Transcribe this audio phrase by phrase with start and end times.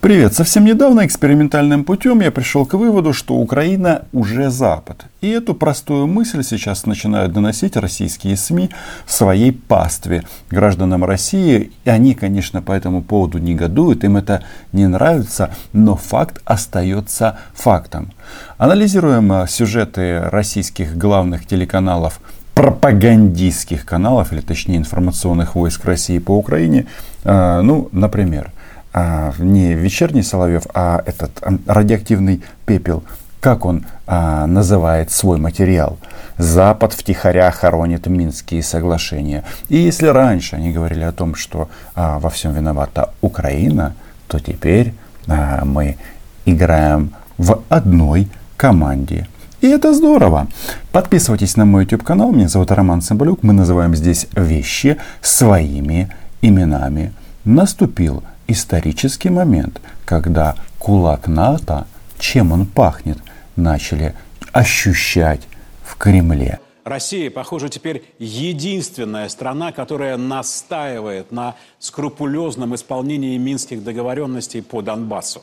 [0.00, 0.32] Привет!
[0.32, 5.04] Совсем недавно экспериментальным путем я пришел к выводу, что Украина уже Запад.
[5.20, 8.70] И эту простую мысль сейчас начинают доносить российские СМИ
[9.06, 11.72] своей пастве гражданам России.
[11.84, 14.42] И они, конечно, по этому поводу негодуют, им это
[14.72, 18.10] не нравится, но факт остается фактом.
[18.56, 22.22] Анализируем э, сюжеты российских главных телеканалов
[22.54, 26.86] пропагандистских каналов, или точнее информационных войск России по Украине.
[27.24, 28.50] Э, ну, например,
[28.92, 33.02] а, не вечерний Соловьев, а этот радиоактивный пепел,
[33.40, 35.98] как он а, называет свой материал.
[36.38, 39.44] Запад втихаря хоронит Минские соглашения.
[39.68, 43.94] И если раньше они говорили о том, что а, во всем виновата Украина,
[44.26, 44.94] то теперь
[45.26, 45.96] а, мы
[46.44, 49.26] играем в одной команде.
[49.60, 50.46] И это здорово.
[50.92, 52.32] Подписывайтесь на мой YouTube канал.
[52.32, 53.42] Меня зовут Роман Самбалюк.
[53.42, 57.12] Мы называем здесь вещи своими именами.
[57.44, 61.86] Наступил исторический момент, когда кулак НАТО,
[62.18, 63.18] чем он пахнет,
[63.56, 64.14] начали
[64.52, 65.42] ощущать
[65.82, 66.58] в Кремле.
[66.84, 75.42] Россия, похоже, теперь единственная страна, которая настаивает на скрупулезном исполнении минских договоренностей по Донбассу.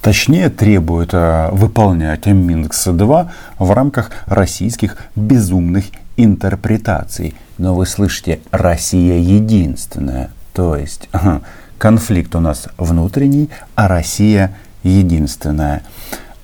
[0.00, 5.84] Точнее, требует э, выполнять Минск-2 в рамках российских безумных
[6.16, 7.34] интерпретаций.
[7.58, 10.30] Но вы слышите, Россия единственная.
[10.54, 11.08] То есть
[11.80, 15.82] конфликт у нас внутренний, а Россия единственная.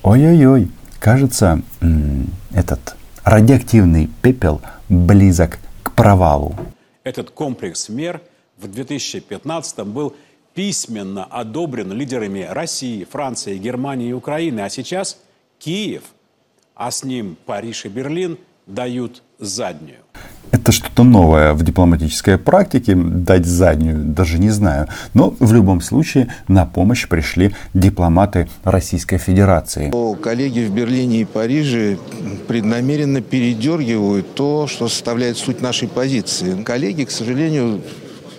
[0.01, 1.61] Ой-ой-ой, кажется,
[2.51, 6.55] этот радиоактивный пепел близок к провалу.
[7.03, 8.19] Этот комплекс мер
[8.57, 10.15] в 2015 был
[10.55, 14.61] письменно одобрен лидерами России, Франции, Германии и Украины.
[14.61, 15.19] А сейчас
[15.59, 16.01] Киев,
[16.73, 19.99] а с ним Париж и Берлин дают заднюю
[20.67, 24.87] это что-то новое в дипломатической практике, дать заднюю, даже не знаю.
[25.13, 29.91] Но в любом случае на помощь пришли дипломаты Российской Федерации.
[30.21, 31.97] Коллеги в Берлине и Париже
[32.47, 36.61] преднамеренно передергивают то, что составляет суть нашей позиции.
[36.63, 37.81] Коллеги, к сожалению,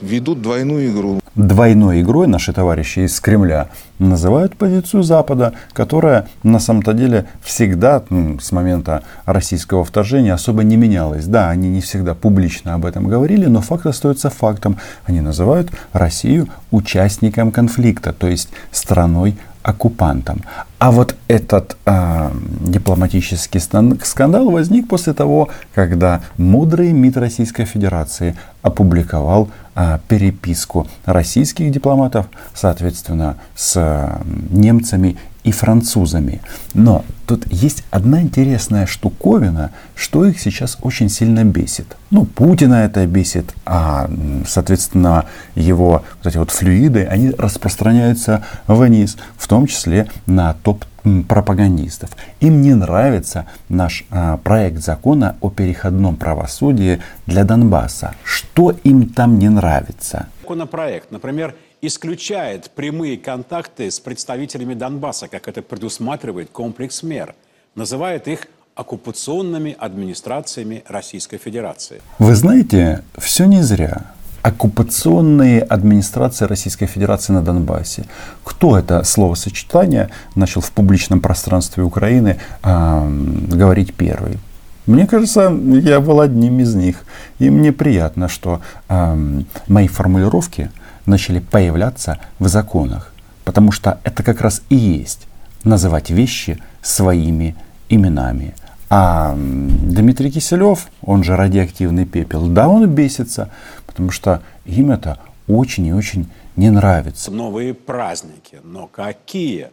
[0.03, 3.69] ведут двойную игру двойной игрой наши товарищи из Кремля
[4.01, 10.77] называют позицию Запада, которая на самом-то деле всегда ну, с момента российского вторжения особо не
[10.77, 11.27] менялась.
[11.27, 14.79] Да, они не всегда публично об этом говорили, но факт остается фактом.
[15.05, 19.37] Они называют Россию участником конфликта, то есть страной
[19.69, 20.43] оккупантом.
[20.79, 22.31] А вот этот э,
[22.61, 32.27] дипломатический скандал возник после того, когда мудрый МИД Российской Федерации опубликовал э, переписку российских дипломатов,
[32.55, 34.19] соответственно, с
[34.51, 35.19] немцами
[35.49, 36.43] и французами.
[36.75, 41.97] Но тут есть одна интересная штуковина, что их сейчас очень сильно бесит.
[42.11, 44.11] Ну, Путина это бесит, а,
[44.47, 50.85] соответственно, его вот эти вот флюиды, они распространяются вниз, в том числе на топ
[51.27, 52.11] пропагандистов.
[52.41, 58.15] Им не нравится наш а, проект закона о переходном правосудии для Донбасса.
[58.23, 60.27] Что им там не нравится?
[60.43, 67.35] Законопроект, например, исключает прямые контакты с представителями Донбасса, как это предусматривает комплекс мер.
[67.75, 72.01] Называет их оккупационными администрациями Российской Федерации.
[72.19, 74.13] Вы знаете, все не зря.
[74.43, 78.05] Оккупационные администрации Российской Федерации на Донбассе.
[78.45, 83.09] Кто это словосочетание начал в публичном пространстве Украины э,
[83.51, 84.39] говорить первый?
[84.87, 87.05] Мне кажется, я был одним из них.
[87.41, 90.71] И мне приятно, что э, мои формулировки
[91.09, 93.13] начали появляться в законах.
[93.45, 95.27] Потому что это как раз и есть
[95.65, 97.57] называть вещи своими
[97.89, 98.55] именами.
[98.91, 103.51] А Дмитрий Киселев, он же радиоактивный пепел, да, он бесится,
[103.87, 107.31] потому что им это очень и очень не нравится.
[107.31, 109.69] Новые праздники, но какие?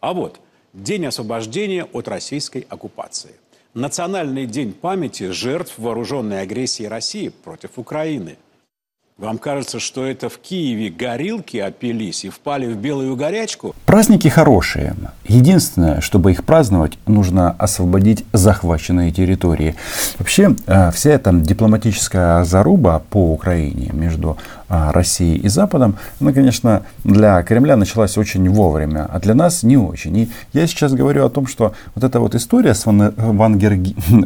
[0.00, 0.40] А вот
[0.74, 3.32] День освобождения от российской оккупации.
[3.74, 8.36] Национальный день памяти жертв вооруженной агрессии России против Украины–
[9.18, 13.74] вам кажется, что это в Киеве горилки опились и впали в белую горячку?
[13.84, 14.94] Праздники хорошие.
[15.26, 19.74] Единственное, чтобы их праздновать, нужно освободить захваченные территории.
[20.18, 26.82] Вообще, э, вся эта дипломатическая заруба по Украине между э, Россией и Западом, она, конечно,
[27.04, 30.16] для Кремля началась очень вовремя, а для нас не очень.
[30.16, 32.84] И я сейчас говорю о том, что вот эта вот история с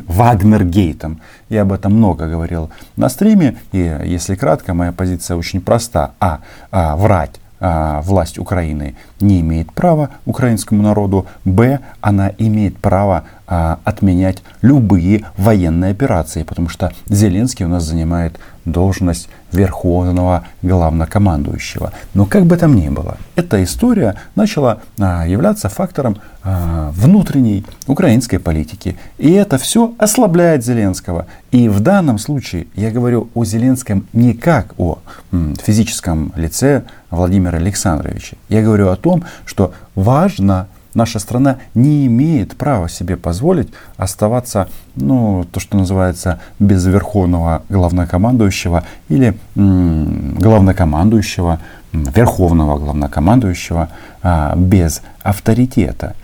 [0.06, 6.12] Вагнергейтом, я об этом много говорил на стриме, и если кратко, моя позиция очень проста.
[6.20, 6.40] А,
[6.70, 13.80] а врать а, власть Украины не имеет права украинскому народу, б, она имеет право а,
[13.84, 21.92] отменять любые военные операции, потому что Зеленский у нас занимает должность верховного главнокомандующего.
[22.14, 28.38] Но как бы там ни было, эта история начала а, являться фактором а, внутренней украинской
[28.38, 28.96] политики.
[29.18, 31.26] И это все ослабляет Зеленского.
[31.50, 37.58] И в данном случае я говорю о Зеленском не как о м, физическом лице Владимира
[37.58, 38.36] Александровича.
[38.48, 39.11] Я говорю о том,
[39.44, 46.84] что важно наша страна не имеет права себе позволить оставаться, ну, то, что называется, без
[46.86, 51.60] верховного главнокомандующего или м, главнокомандующего,
[51.92, 53.88] верховного главнокомандующего
[54.22, 56.14] а, без авторитета.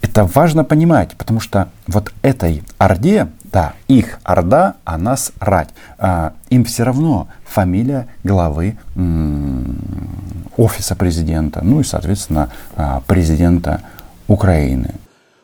[0.00, 5.68] Это важно понимать, потому что вот этой Орде, да, их Орда, а нас рать.
[5.98, 9.76] А, им все равно фамилия главы м-
[10.56, 13.82] офиса президента, ну и, соответственно, а, президента
[14.28, 14.94] Украины.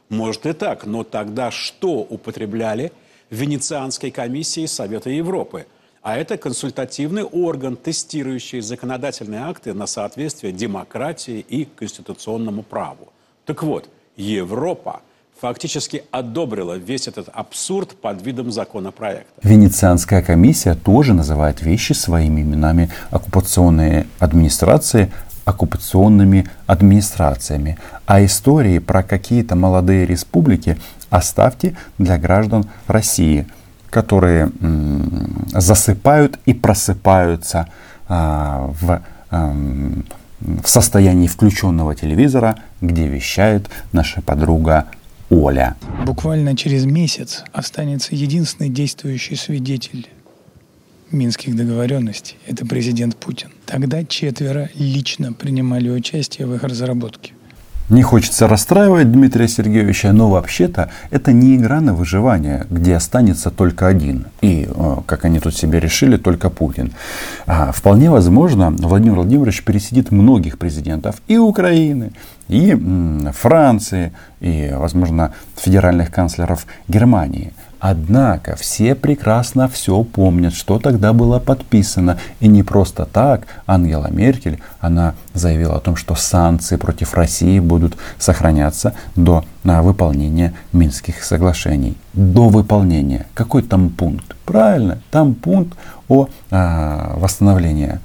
[0.09, 2.93] Может и так, но тогда что употребляли
[3.31, 5.67] Венецианской комиссии Совета Европы?
[6.03, 13.13] А это консультативный орган, тестирующий законодательные акты на соответствие демократии и конституционному праву.
[13.45, 15.03] Так вот, Европа
[15.41, 19.33] фактически одобрила весь этот абсурд под видом законопроекта.
[19.43, 22.91] Венецианская комиссия тоже называет вещи своими именами.
[23.11, 25.13] Оккупационные администрации
[25.49, 27.79] оккупационными администрациями.
[28.05, 30.77] А истории про какие-то молодые республики
[31.09, 33.47] оставьте для граждан России,
[33.89, 37.69] которые м, засыпают и просыпаются
[38.09, 39.57] а, в, а,
[40.41, 44.85] в состоянии включенного телевизора, где вещает наша подруга
[45.31, 45.77] Оля.
[46.07, 50.09] Буквально через месяц останется единственный действующий свидетель
[51.11, 53.49] Минских договоренностей– это президент Путин.
[53.65, 57.33] Тогда четверо лично принимали участие в их разработке.
[57.91, 63.87] Не хочется расстраивать Дмитрия Сергеевича, но вообще-то это не игра на выживание, где останется только
[63.87, 64.27] один.
[64.43, 64.69] И,
[65.07, 66.93] как они тут себе решили, только Путин.
[67.47, 72.13] А вполне возможно, Владимир Владимирович пересидит многих президентов и Украины,
[72.49, 72.77] и
[73.33, 82.19] Франции, и, возможно, федеральных канцлеров Германии– Однако все прекрасно все помнят, что тогда было подписано.
[82.41, 87.97] И не просто так Ангела Меркель, она заявила о том, что санкции против России будут
[88.19, 91.97] сохраняться до на выполнения Минских соглашений.
[92.15, 93.27] До выполнения.
[93.35, 94.35] Какой там пункт?
[94.45, 95.77] Правильно, там пункт
[96.09, 98.01] о а, восстановлении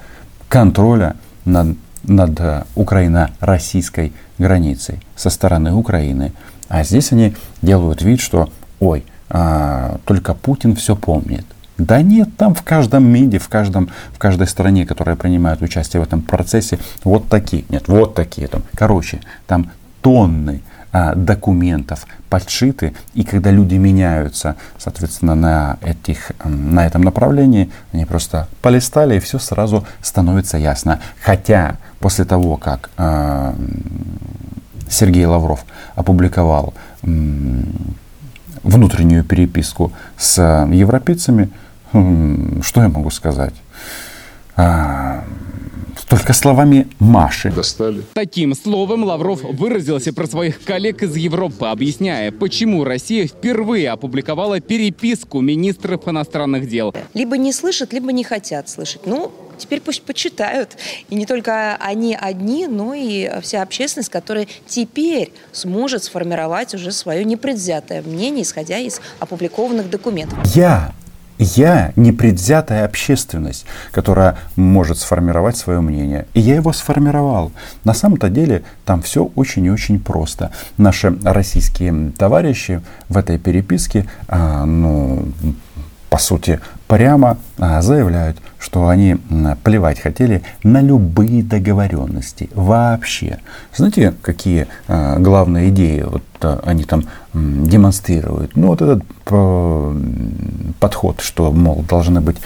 [0.50, 1.16] контроля
[1.46, 6.34] над, над а, украино-российской границей со стороны Украины.
[6.68, 8.50] А здесь они делают вид, что
[8.80, 11.45] ой, а, только Путин все помнит.
[11.77, 16.03] Да нет, там в каждом МИДе, в, каждом, в каждой стране, которая принимает участие в
[16.03, 18.62] этом процессе, вот такие, нет, вот такие там.
[18.75, 19.71] Короче, там
[20.01, 28.06] тонны а, документов подшиты, и когда люди меняются, соответственно, на, этих, на этом направлении, они
[28.06, 31.00] просто полистали, и все сразу становится ясно.
[31.24, 33.56] Хотя после того, как а,
[34.88, 35.65] Сергей Лавров
[35.95, 36.75] опубликовал
[38.63, 41.50] внутреннюю переписку с европейцами,
[41.92, 43.54] хм, что я могу сказать?
[44.56, 45.24] А,
[46.13, 47.51] только словами Маши.
[47.51, 48.04] Достали.
[48.13, 55.42] Таким словом Лавров выразился про своих коллег из Европы, объясняя, почему Россия впервые опубликовала переписку
[55.42, 56.94] министров иностранных дел.
[57.15, 59.07] Либо не слышат, либо не хотят слышать.
[59.07, 60.77] Ну, теперь пусть почитают.
[61.09, 67.24] И не только они одни, но и вся общественность, которая теперь сможет сформировать уже свое
[67.25, 70.38] непредвзятое мнение, исходя из опубликованных документов.
[70.55, 70.93] Я
[71.39, 76.27] я непредвзятая общественность, которая может сформировать свое мнение.
[76.33, 77.51] И я его сформировал.
[77.83, 80.51] На самом-то деле там все очень и очень просто.
[80.77, 85.27] Наши российские товарищи в этой переписке, а, ну,
[86.13, 89.17] по сути, прямо а, заявляют, что они
[89.63, 93.39] плевать хотели на любые договоренности вообще.
[93.75, 98.55] Знаете, какие а, главные идеи вот а, они там демонстрируют?
[98.55, 99.03] Ну, вот этот
[100.79, 102.38] подход, что, мол, должны быть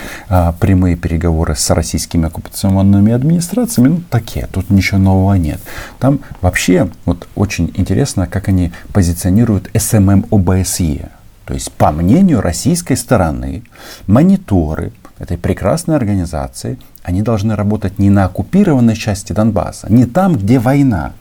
[0.61, 5.59] прямые переговоры с российскими оккупационными администрациями, ну, такие, тут ничего нового нет.
[5.99, 11.09] Там вообще вот очень интересно, как они позиционируют СММ ОБСЕ.
[11.47, 13.63] То есть, по мнению российской стороны,
[14.05, 20.59] мониторы этой прекрасной организации, они должны работать не на оккупированной части Донбасса, не там, где
[20.59, 21.13] война,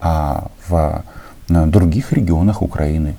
[0.00, 1.04] а в
[1.48, 3.14] других регионах Украины.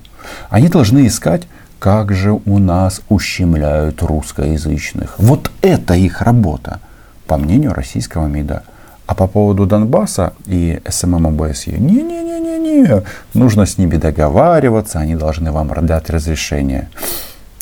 [0.50, 1.48] Они должны искать,
[1.80, 5.16] как же у нас ущемляют русскоязычных.
[5.18, 6.82] Вот это их работа,
[7.26, 8.64] по мнению российского МИДа.
[9.10, 15.70] А по поводу Донбасса и СММ ОБСЕ, не-не-не-не-не, нужно с ними договариваться, они должны вам
[15.88, 16.90] дать разрешение.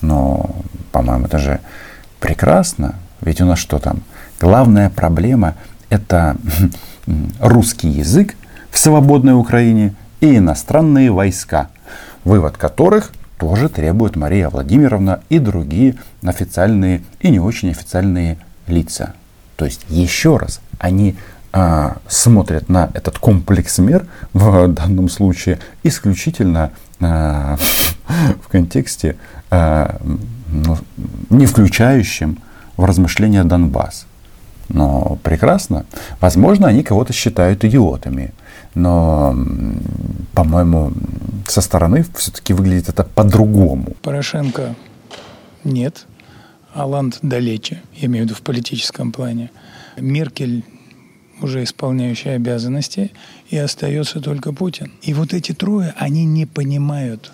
[0.01, 0.49] Но,
[0.91, 1.61] по-моему, это же
[2.19, 2.95] прекрасно.
[3.21, 4.01] Ведь у нас что там?
[4.41, 5.55] Главная проблема–
[5.89, 6.35] это
[7.39, 8.35] русский язык
[8.69, 11.69] в свободной Украине и иностранные войска,
[12.25, 18.37] вывод которых тоже требует Мария Владимировна и другие официальные и не очень официальные
[18.67, 19.13] лица.
[19.55, 21.15] То есть, еще раз, они
[21.59, 27.57] а, смотрят на этот комплекс мер в данном случае исключительно а,
[28.43, 29.15] в контексте
[29.49, 29.99] а,
[30.51, 30.77] ну,
[31.31, 32.37] не включающим
[32.75, 34.05] в размышления Донбасс.
[34.69, 35.87] Но прекрасно.
[36.19, 38.33] Возможно, они кого-то считают идиотами.
[38.75, 39.35] Но,
[40.33, 40.91] по-моему,
[41.47, 43.95] со стороны все-таки выглядит это по-другому.
[44.03, 44.75] Порошенко
[45.63, 46.05] нет.
[46.75, 49.49] Аланд далече, я имею в виду в политическом плане.
[49.97, 50.63] Меркель
[51.41, 53.11] уже исполняющий обязанности,
[53.49, 54.91] и остается только Путин.
[55.01, 57.31] И вот эти трое, они не понимают,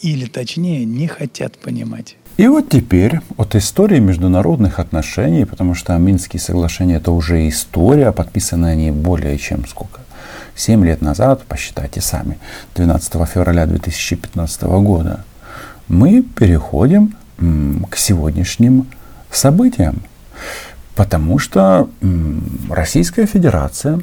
[0.00, 2.16] или точнее, не хотят понимать.
[2.38, 8.66] И вот теперь от истории международных отношений, потому что Минские соглашения это уже история, подписаны
[8.66, 10.00] они более чем сколько?
[10.54, 12.38] Семь лет назад, посчитайте сами,
[12.74, 15.24] 12 февраля 2015 года,
[15.88, 17.14] мы переходим
[17.90, 18.86] к сегодняшним
[19.30, 20.02] событиям.
[20.94, 21.88] Потому что
[22.68, 24.00] Российская Федерация,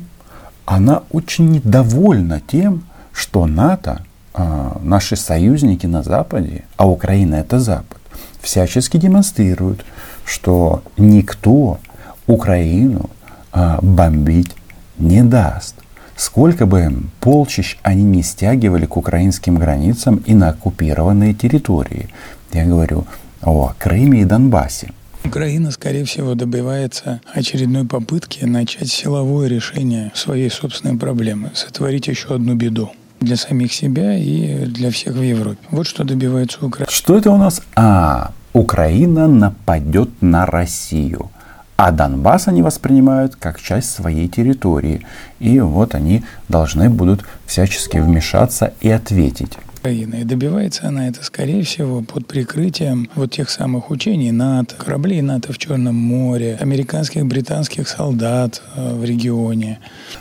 [0.66, 4.04] она очень недовольна тем, что НАТО,
[4.34, 8.00] а, наши союзники на Западе, а Украина это Запад,
[8.42, 9.86] всячески демонстрируют,
[10.26, 11.80] что никто
[12.28, 13.10] Украину
[13.52, 14.56] а, бомбить
[14.98, 15.76] не даст.
[16.16, 22.10] Сколько бы полчищ они не стягивали к украинским границам и на оккупированные территории.
[22.52, 23.06] Я говорю
[23.42, 24.92] о Крыме и Донбассе.
[25.26, 32.56] Украина, скорее всего, добивается очередной попытки начать силовое решение своей собственной проблемы, сотворить еще одну
[32.56, 35.60] беду для самих себя и для всех в Европе.
[35.72, 36.92] Вот что добивается Украина.
[36.92, 37.62] Что это у нас?
[37.76, 41.30] А, Украина нападет на Россию.
[41.76, 45.06] А Донбасс они воспринимают как часть своей территории.
[45.40, 49.58] И вот они должны будут всячески вмешаться и ответить.
[49.80, 50.22] Украины.
[50.22, 55.54] И добивается она это, скорее всего, под прикрытием вот тех самых учений НАТО, кораблей НАТО
[55.54, 59.80] в Черном море, американских, британских солдат э, в регионе.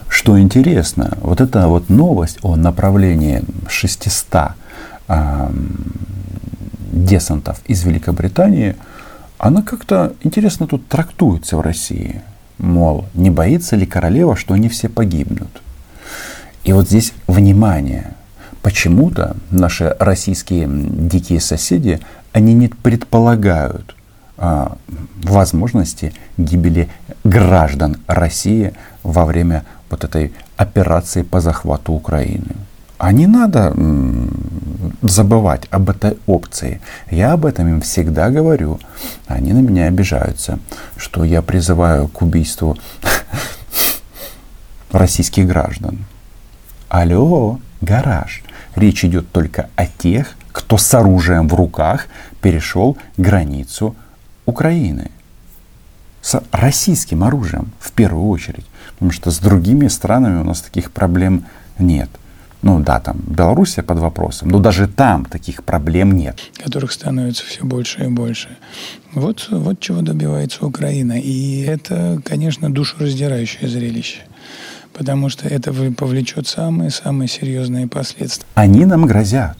[0.09, 4.53] Что интересно, вот эта вот новость о направлении 600
[5.09, 5.50] э,
[6.93, 8.77] десантов из Великобритании,
[9.38, 12.23] она как-то интересно тут трактуется в России.
[12.59, 15.62] Мол, не боится ли королева, что они все погибнут?
[16.65, 18.15] И вот здесь внимание–
[18.69, 22.01] почему-то наши российские дикие соседи,
[22.35, 23.97] они не предполагают
[24.37, 24.77] а,
[25.23, 26.91] возможности гибели
[27.25, 32.57] граждан России во время вот этой операции по захвату Украины.
[32.99, 33.75] А не надо
[35.01, 36.83] забывать об этой опции.
[37.11, 38.81] Я об этом им всегда говорю.
[39.27, 40.59] Они на меня обижаются,
[40.99, 42.77] что я призываю к убийству
[44.93, 46.05] российских граждан.
[46.91, 48.43] Алло, гараж.
[48.79, 52.07] Речь идет только о тех, кто с оружием в руках
[52.41, 53.97] перешел границу
[54.47, 55.11] Украины.
[56.23, 58.67] С российским оружием в первую очередь.
[58.93, 61.45] Потому что с другими странами у нас таких проблем
[61.81, 62.09] нет.
[62.63, 66.39] Ну да, там Белоруссия под вопросом, но даже там таких проблем нет.
[66.63, 68.57] Которых становится все больше и больше.
[69.13, 71.21] Вот, вот чего добивается Украина.
[71.21, 74.28] И это, конечно, душераздирающее зрелище
[74.99, 78.49] потому что это повлечет самые-самые серьезные последствия.
[78.55, 79.57] Они нам грозят.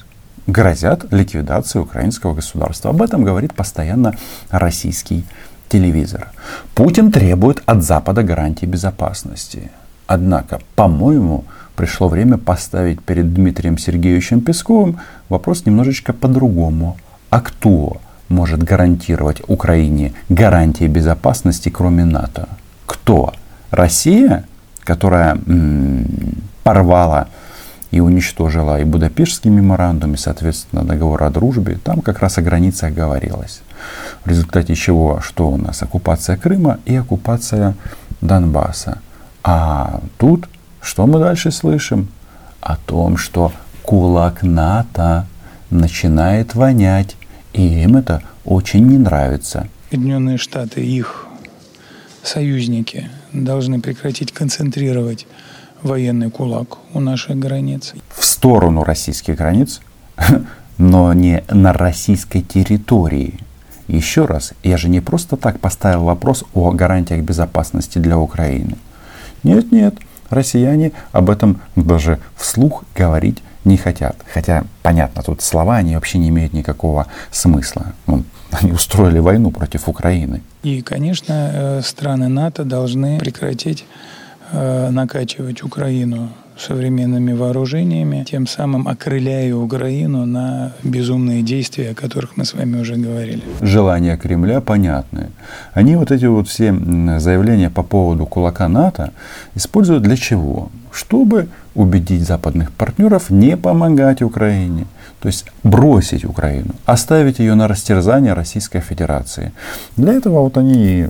[0.49, 2.90] Грозят ликвидацией украинского государства.
[2.90, 4.16] Об этом говорит постоянно
[4.50, 5.25] российский
[5.68, 6.33] телевизор.
[6.75, 9.71] Путин требует от Запада гарантии безопасности.
[10.09, 11.45] Однако, по-моему,
[11.76, 16.97] пришло время поставить перед Дмитрием Сергеевичем Песковым вопрос немножечко по-другому.
[17.30, 22.49] А кто может гарантировать Украине гарантии безопасности, кроме НАТО?
[22.87, 23.35] Кто?
[23.71, 24.45] Россия?
[24.88, 25.38] Которая
[26.62, 27.28] порвала
[27.90, 32.95] и уничтожила и Будапештский меморандум, и, соответственно, договор о дружбе, там как раз о границах
[32.95, 33.61] говорилось.
[34.25, 35.83] В результате чего, что у нас?
[35.83, 37.75] Оккупация Крыма и оккупация
[38.23, 38.99] Донбасса.
[39.45, 40.49] А тут,
[40.80, 42.09] что мы дальше слышим?
[42.62, 43.52] О том, что
[43.83, 45.26] кулак НАТО
[45.71, 47.16] начинает вонять,
[47.52, 49.68] и им это очень не нравится.
[49.90, 51.26] Соединенные Штаты, их
[52.23, 55.26] союзники должны прекратить концентрировать
[55.82, 57.94] военный кулак у наших границ.
[58.11, 59.80] В сторону российских границ,
[60.78, 63.40] но не на российской территории.
[63.87, 68.76] Еще раз, я же не просто так поставил вопрос о гарантиях безопасности для Украины.
[69.42, 69.94] Нет, нет,
[70.30, 74.16] россияне об этом даже вслух говорить не хотят.
[74.32, 77.94] Хотя, понятно, тут слова, они вообще не имеют никакого смысла.
[78.50, 80.43] Они устроили войну против Украины.
[80.62, 83.85] И, конечно, э, страны НАТО должны прекратить
[84.52, 92.45] э, накачивать Украину современными вооружениями, тем самым окрыляя Украину на безумные действия, о которых мы
[92.45, 93.43] с вами уже говорили.
[93.61, 95.31] Желания Кремля понятны.
[95.73, 96.75] Они вот эти вот все
[97.19, 99.12] заявления по поводу кулака НАТО
[99.55, 100.71] используют для чего?
[100.90, 104.87] Чтобы убедить западных партнеров не помогать Украине.
[105.21, 109.53] То есть бросить Украину, оставить ее на растерзание Российской Федерации.
[109.97, 111.07] Для этого вот они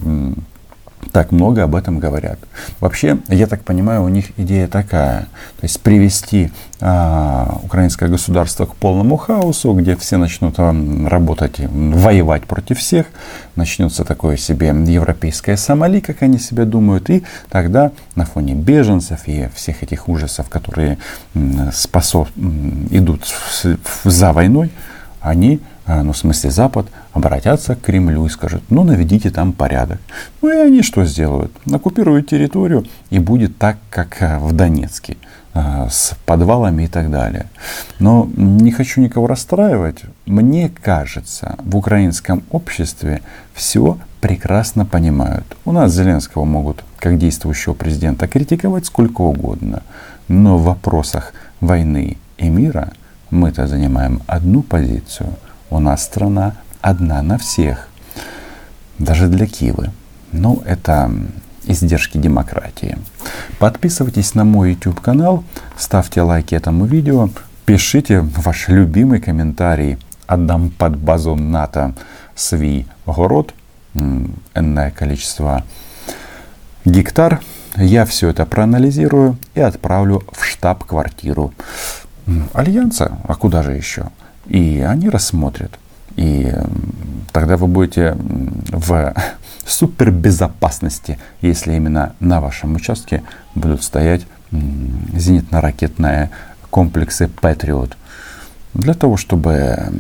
[1.12, 2.38] так много об этом говорят.
[2.80, 6.50] Вообще, я так понимаю, у них идея такая, то есть привести
[6.80, 10.74] а, украинское государство к полному хаосу, где все начнут а,
[11.08, 13.06] работать, воевать против всех,
[13.56, 19.48] начнется такое себе европейское Сомали, как они себе думают, и тогда на фоне беженцев и
[19.54, 20.98] всех этих ужасов, которые
[21.72, 22.26] спасо,
[22.90, 23.22] идут
[24.04, 24.70] за войной,
[25.20, 29.98] они а, ну, в смысле Запад, обратятся к Кремлю и скажут, ну, наведите там порядок.
[30.42, 31.50] Ну, и они что сделают?
[31.72, 35.16] Оккупируют территорию, и будет так, как а, в Донецке,
[35.54, 37.46] а, с подвалами и так далее.
[37.98, 40.02] Но не хочу никого расстраивать.
[40.26, 43.22] Мне кажется, в украинском обществе
[43.54, 45.56] все прекрасно понимают.
[45.64, 49.82] У нас Зеленского могут, как действующего президента, критиковать сколько угодно.
[50.28, 51.32] Но в вопросах
[51.62, 52.92] войны и мира
[53.30, 55.34] мы-то занимаем одну позицию–
[55.70, 57.88] у нас страна одна на всех,
[58.98, 59.90] даже для Киевы.
[60.32, 61.10] Ну, это
[61.64, 62.96] издержки демократии.
[63.58, 65.44] Подписывайтесь на мой YouTube канал,
[65.76, 67.28] ставьте лайки этому видео,
[67.66, 69.98] пишите ваш любимый комментарий.
[70.26, 71.94] Отдам под базу НАТО
[72.34, 73.54] свій город,
[74.54, 75.64] энное количество
[76.84, 77.40] гектар.
[77.76, 81.52] Я все это проанализирую и отправлю в штаб-квартиру
[82.52, 83.18] Альянса.
[83.24, 84.06] А куда же еще?
[84.46, 85.78] И они рассмотрят.
[86.16, 86.52] И
[87.32, 88.16] тогда вы будете
[88.68, 89.14] в
[89.66, 93.22] супербезопасности, если именно на вашем участке
[93.54, 96.30] будут стоять зенитно-ракетные
[96.70, 97.92] комплексы Patriot.
[98.74, 99.92] Для того, чтобы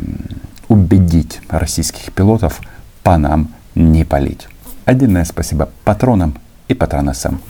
[0.68, 2.60] убедить российских пилотов
[3.02, 4.48] по нам не палить.
[4.84, 7.40] Отдельное спасибо патронам и патронессам.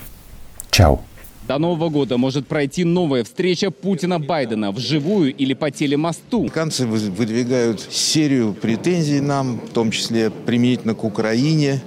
[0.71, 1.01] Чао!
[1.49, 6.41] До Нового года может пройти новая встреча Путина-Байдена вживую или по телемосту.
[6.41, 11.81] Американцы выдвигают серию претензий нам, в том числе применительно к Украине.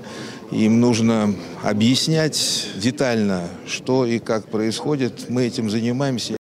[0.52, 5.30] Им нужно объяснять детально, что и как происходит.
[5.30, 6.41] Мы этим занимаемся.